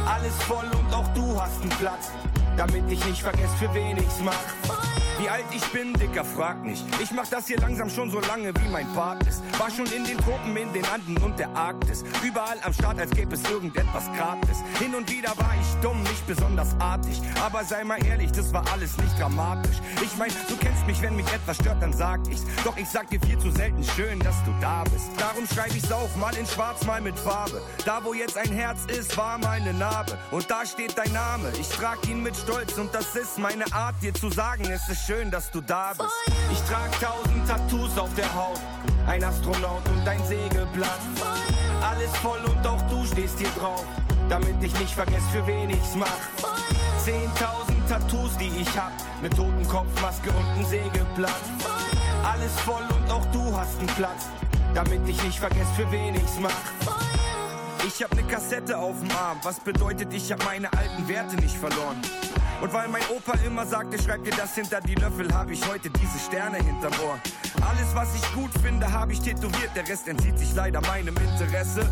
[0.07, 2.11] Alles voll und auch du hast einen Platz,
[2.57, 4.80] damit ich nicht vergesse, für wen ich's mach.
[5.21, 6.83] Wie alt ich bin, Dicker, frag nicht.
[6.99, 9.43] Ich mach das hier langsam schon so lange, wie mein Part ist.
[9.59, 12.03] War schon in den Tropen, in den Anden und der Arktis.
[12.23, 14.57] Überall am Start, als gäbe es irgendetwas gratis.
[14.79, 17.21] Hin und wieder war ich dumm, nicht besonders artig.
[17.45, 19.77] Aber sei mal ehrlich, das war alles nicht dramatisch.
[20.03, 22.47] Ich mein, du kennst mich, wenn mich etwas stört, dann sag ich's.
[22.65, 25.11] Doch ich sag dir viel zu selten schön, dass du da bist.
[25.19, 27.61] Darum schreib ich's auf, mal in schwarz, mal mit Farbe.
[27.85, 30.17] Da, wo jetzt ein Herz ist, war meine Narbe.
[30.31, 31.53] Und da steht dein Name.
[31.61, 35.10] Ich trag ihn mit Stolz und das ist meine Art, dir zu sagen, es ist
[35.11, 36.09] schön, dass du da bist.
[36.53, 38.61] Ich trag tausend Tattoos auf der Haut,
[39.09, 41.01] ein Astronaut und ein Segelblatt.
[41.83, 43.85] Alles voll und auch du stehst hier drauf,
[44.29, 46.21] damit ich nicht vergesse, für wen ich's mach.
[47.05, 51.43] Zehntausend Tattoos, die ich hab, ne Totenkopfmaske und ein Segelblatt.
[52.23, 54.29] Alles voll und auch du hast einen Platz,
[54.75, 56.51] damit ich nicht vergesse, für wen ich's mach.
[57.85, 61.57] Ich hab ne Kassette auf dem Arm, was bedeutet, ich hab meine alten Werte nicht
[61.57, 62.01] verloren.
[62.61, 65.89] Und weil mein Opa immer sagte, schreib dir das hinter die Löffel, habe ich heute
[65.91, 67.19] diese Sterne hinterm Ohr.
[67.67, 71.91] Alles, was ich gut finde, habe ich tätowiert, der Rest entzieht sich leider meinem Interesse.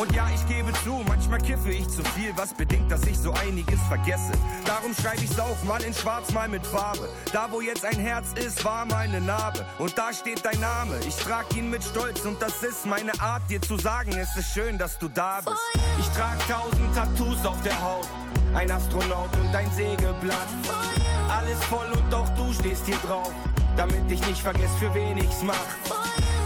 [0.00, 3.32] Und ja, ich gebe zu, manchmal kiffe ich zu viel, was bedingt, dass ich so
[3.32, 4.32] einiges vergesse.
[4.64, 7.06] Darum schreibe ich's auf, mal in schwarz, mal mit Farbe.
[7.32, 9.66] Da, wo jetzt ein Herz ist, war meine Narbe.
[9.78, 12.24] Und da steht dein Name, ich trag ihn mit Stolz.
[12.24, 15.58] Und das ist meine Art, dir zu sagen, es ist schön, dass du da bist.
[15.98, 18.08] Ich trag tausend Tattoos auf der Haut,
[18.54, 20.48] ein Astronaut und ein Segelblatt.
[21.28, 23.32] Alles voll und auch du stehst hier drauf,
[23.76, 25.54] damit ich nicht vergesse, für wen ich's mach.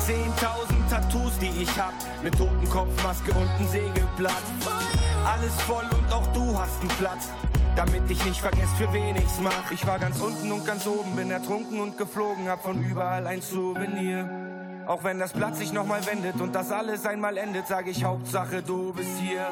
[0.01, 4.43] Zehntausend Tattoos, die ich hab, ne Totenkopfmaske und ein Segelblatt.
[5.24, 7.28] Alles voll und auch du hast einen Platz,
[7.76, 9.70] damit ich nicht vergesse, für wen ich's mach.
[9.70, 13.41] Ich war ganz unten und ganz oben, bin ertrunken und geflogen, hab von überall ein
[13.41, 14.28] Souvenir.
[14.87, 18.62] Auch wenn das Blatt sich nochmal wendet und das alles einmal endet, sag ich Hauptsache
[18.62, 19.47] du bist hier.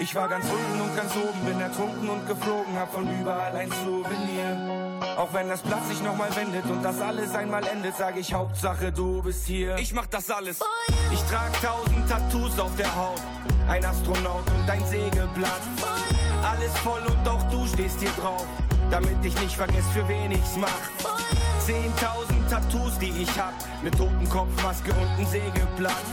[0.00, 3.70] Ich war ganz unten und ganz oben, bin ertrunken und geflogen, hab von überall ein
[3.70, 4.98] Souvenir.
[5.18, 8.90] Auch wenn das Blatt sich nochmal wendet und das alles einmal endet, sag ich Hauptsache
[8.92, 9.76] du bist hier.
[9.76, 10.60] Ich mach das alles.
[11.12, 13.20] Ich trag tausend Tattoos auf der Haut,
[13.68, 15.60] ein Astronaut und ein Segelblatt.
[16.42, 18.46] Alles voll und auch du stehst hier drauf,
[18.90, 20.80] damit ich nicht vergesse, für wen ich's mach.
[21.58, 26.04] Zehntausend Tattoos, die ich hab, ne Totenkopfmaske und ein Segelblatt.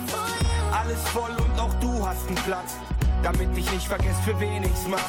[0.73, 2.75] Alles voll und auch du hast einen Platz,
[3.23, 4.99] damit ich nicht vergesse, für wen ich's mach.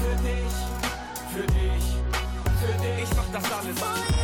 [0.00, 0.54] Für dich,
[1.32, 1.84] für dich,
[2.60, 4.21] für dich, ich mach das alles.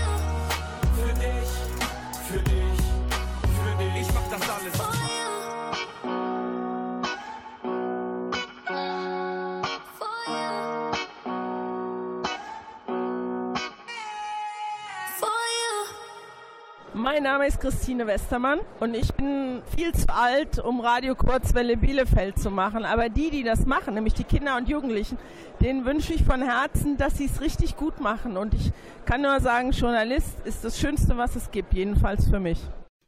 [17.10, 22.38] Mein Name ist Christine Westermann und ich bin viel zu alt, um Radio Kurzwelle Bielefeld
[22.38, 22.84] zu machen.
[22.84, 25.16] Aber die, die das machen, nämlich die Kinder und Jugendlichen,
[25.58, 28.36] denen wünsche ich von Herzen, dass sie es richtig gut machen.
[28.36, 28.72] Und ich
[29.06, 32.60] kann nur sagen, Journalist ist das Schönste, was es gibt, jedenfalls für mich.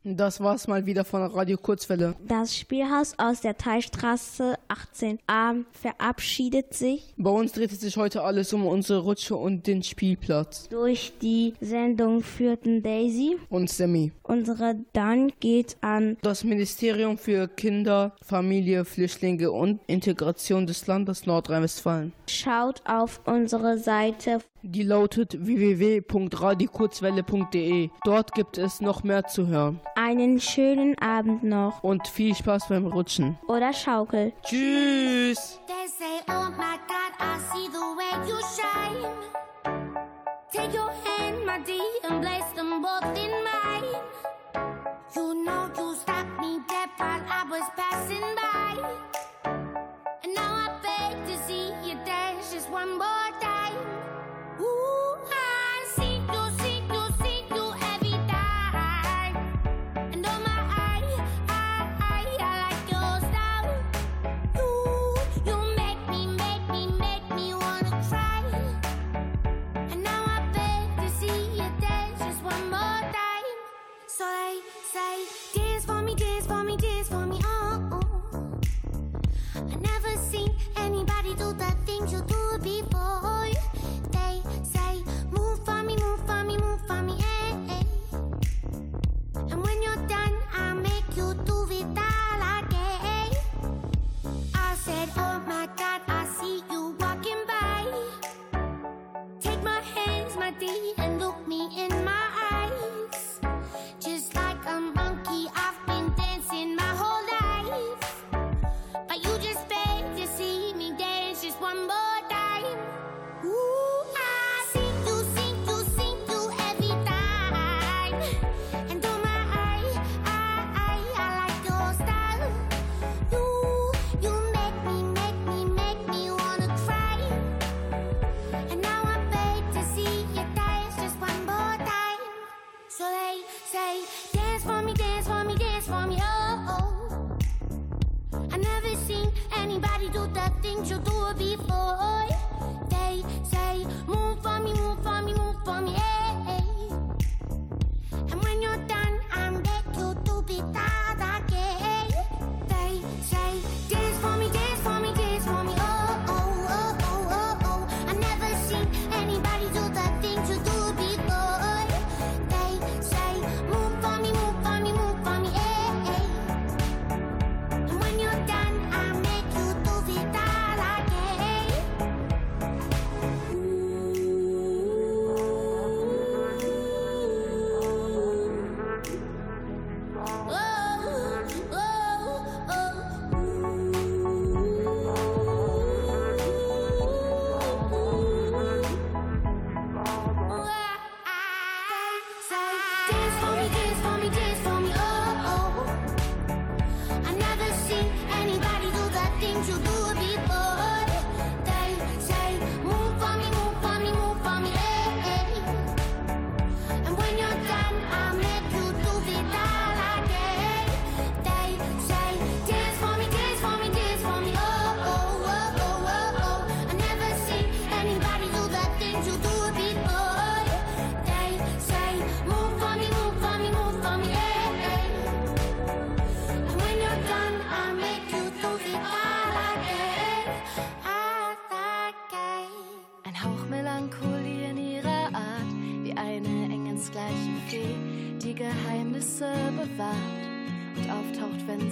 [0.02, 2.16] Das war's mal wieder von Radio Kurzwelle.
[2.26, 7.12] Das Spielhaus aus der Teilstraße 18a verabschiedet sich.
[7.18, 10.68] Bei uns dreht sich heute alles um unsere Rutsche und den Spielplatz.
[10.70, 14.12] Durch die Sendung führten Daisy und Sammy.
[14.22, 22.14] Unsere Dank geht an das Ministerium für Kinder, Familie, Flüchtlinge und Integration des Landes Nordrhein-Westfalen.
[22.26, 27.90] Schaut auf unsere Seite die lautet www.radikurzwelle.de.
[28.04, 29.80] Dort gibt es noch mehr zu hören.
[29.94, 31.82] Einen schönen Abend noch.
[31.82, 33.38] Und viel Spaß beim Rutschen.
[33.48, 34.32] Oder Schaukel.
[34.42, 35.58] Tschüss.
[35.66, 39.08] They say, oh my God, I see the way you shine.
[40.52, 41.80] Take your hand, my dear,
[42.10, 43.94] and place them both in mine.
[45.14, 48.59] You know you stopped me dead while I was passing by.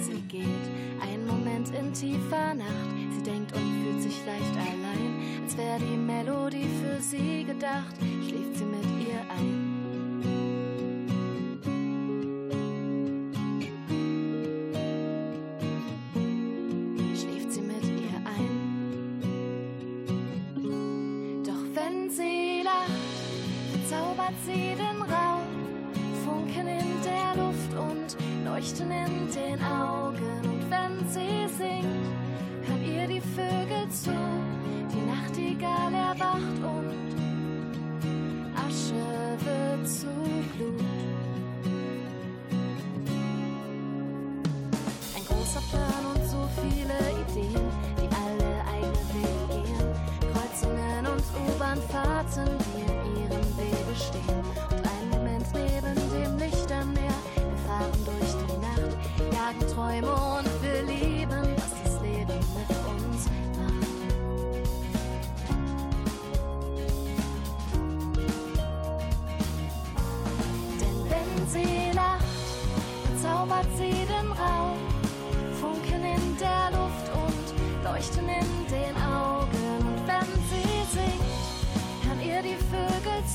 [0.01, 0.65] sie geht.
[1.01, 5.97] Ein Moment in tiefer Nacht, sie denkt und fühlt sich leicht allein, als wäre die
[5.97, 7.95] Melodie für sie gedacht,
[8.27, 9.69] schläft sie mit ihr ein.
[22.11, 24.88] Sie lacht, zaubert sie den
[52.19, 53.95] Schatten, die in ihrem Wege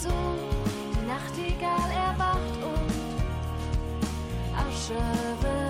[0.04, 0.10] Zu.
[0.10, 2.92] Die Nachtigall erwacht und
[4.54, 5.00] Asche
[5.40, 5.63] wird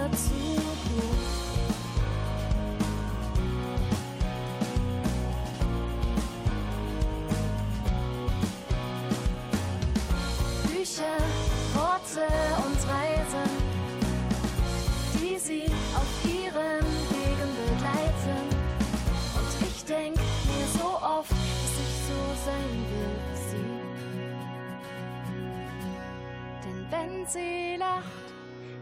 [27.25, 28.05] wenn sie lacht,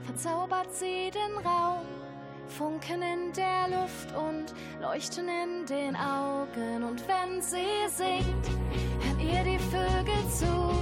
[0.04, 1.86] verzaubert sie den Raum.
[2.48, 6.82] Funken in der Luft und leuchten in den Augen.
[6.82, 8.48] Und wenn sie singt,
[9.00, 10.72] hören ihr die Vögel zu.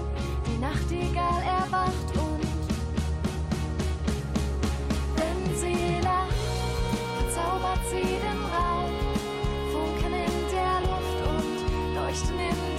[0.47, 2.41] Die Nachtigall erwacht und
[5.17, 6.35] wenn sie lacht,
[7.19, 8.91] verzaubert sie den Raum.
[9.71, 12.70] Funken in der Luft und leuchten in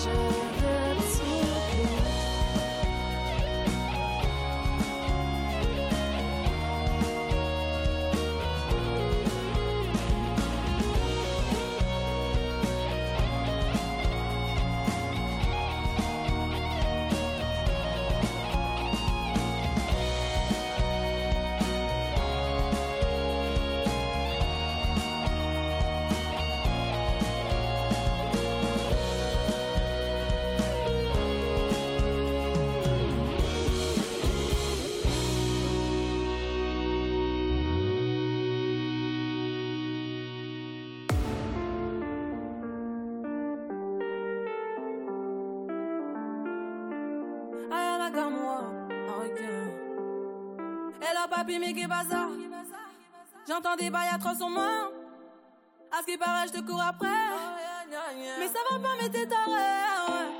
[0.00, 0.49] Asche
[48.12, 48.62] Comme moi,
[49.24, 49.40] ok.
[51.00, 52.28] Et papi, mais qu'est bazar?
[53.48, 54.90] J'entends des bails atroces sur moi.
[55.92, 57.08] À ce qui paraît, je te cours après.
[58.38, 60.30] Mais ça va pas, mais t'es taré.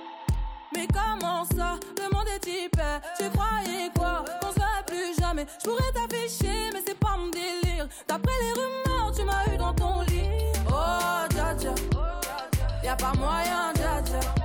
[0.75, 2.83] Mais comment ça, le monde est typé
[3.19, 4.25] Tu croyais quoi?
[4.41, 9.13] Qu'on serait plus jamais Je pourrais t'afficher, mais c'est pas mon délire D'après les rumeurs,
[9.13, 10.23] tu m'as eu dans ton lit
[10.69, 11.75] Oh, dja dja
[12.85, 14.40] Y'a pas moyen, dja dja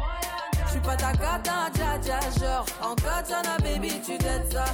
[0.85, 4.65] pas ta cata, dja dja Genre, en katana, baby, tu t'aides ça.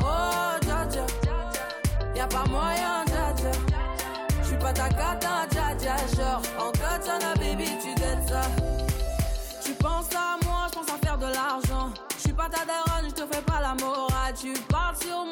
[0.00, 1.06] Oh, dja dja.
[2.14, 3.50] Y'a pas moyen, dja dja.
[4.42, 8.42] J'suis pas ta cata, dja dja Genre, en katana, baby, tu t'aides ça.
[9.64, 11.90] Tu penses à moi, je pense à faire de l'argent.
[12.16, 14.34] Je suis pas ta daronne, je te fais pas la morale.
[14.40, 15.24] Tu parles sur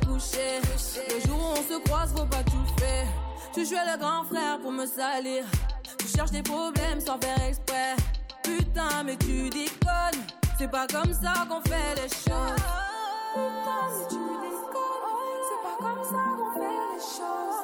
[0.00, 0.60] Couché.
[1.10, 3.06] Le jour où on se croise, faut pas tout faire.
[3.52, 5.44] Tu jouais le grand frère pour me salir.
[5.98, 7.94] Tu cherches des problèmes sans faire exprès.
[8.42, 10.22] Putain, mais tu déconnes.
[10.58, 12.62] C'est pas comme ça qu'on fait les choses.
[13.34, 17.60] Putain, mais tu déconnes, c'est pas comme ça qu'on fait les choses.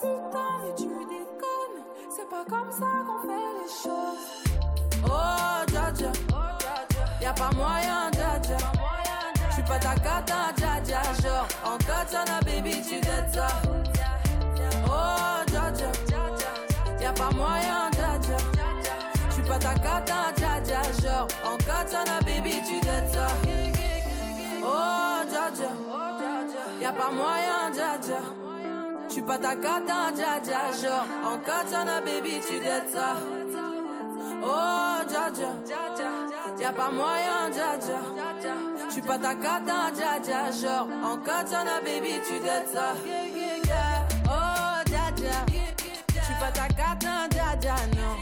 [0.00, 1.78] Putain, mais tu déconnes,
[2.10, 4.24] c'est pas comme ça qu'on fait les choses.
[5.04, 5.92] Oh, dja,
[7.22, 8.10] y'a pas moyen.
[8.10, 8.19] J'suis
[9.70, 11.02] pas ta cata, dja dja.
[11.22, 13.46] Genre, en katana, baby, tu t'aides ça.
[14.86, 15.90] Oh, dja dja,
[17.00, 18.38] y'a pas moyen, dja dja.
[19.30, 20.82] J'suis pas ta cata, dja dja.
[21.02, 23.28] Genre, en katana, baby, tu t'aides ça.
[24.64, 25.70] Oh, dja dja.
[26.82, 28.20] Y'a pas moyen, dja dja.
[29.08, 30.62] J'suis pas ta cata, dja dja.
[30.80, 33.10] Genre, en katana, baby, tu t'aides ça.
[34.42, 36.19] Oh, dja dja.
[36.60, 38.00] Y'a pas moyen, dja dja.
[38.90, 40.50] J'suis pas ta cata, dja dja.
[40.52, 42.94] Genre, en katana, baby, tu t'aides ça.
[44.26, 45.46] Oh, dja dja.
[46.08, 48.16] J'suis pas ta cata, dja dja, non.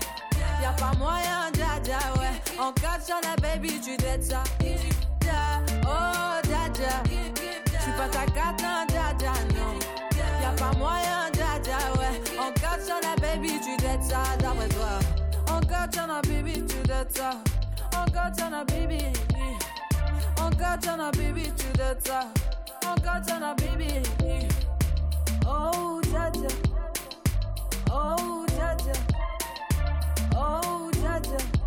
[0.62, 2.61] Y'a pas moyen, dja dja, ouais.
[2.61, 4.45] En katana, baby, tu t'aides ça.
[5.82, 7.03] Oh, dja dja.
[7.80, 9.74] J'suis pas ta cata, dja dja, non.
[10.43, 12.39] Y'a pas moyen, dja dja, ouais.
[12.39, 15.01] En katana, baby, tu t'aides ça, d'après toi.
[15.51, 17.30] En katana, baby, tu t'aides ça.
[18.01, 19.01] Ongachana bibi
[20.36, 22.38] Ongachana baby to the top.
[22.82, 24.49] Ongachana baby.
[25.46, 26.51] Oh Jaja
[27.90, 28.96] Oh Jaja
[30.34, 31.57] Oh Jaja